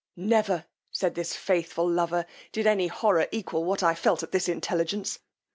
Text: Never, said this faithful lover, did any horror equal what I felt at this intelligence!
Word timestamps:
Never, 0.15 0.65
said 0.89 1.13
this 1.13 1.35
faithful 1.35 1.87
lover, 1.87 2.25
did 2.51 2.65
any 2.65 2.87
horror 2.87 3.27
equal 3.31 3.63
what 3.65 3.83
I 3.83 3.93
felt 3.93 4.23
at 4.23 4.31
this 4.31 4.49
intelligence! 4.49 5.19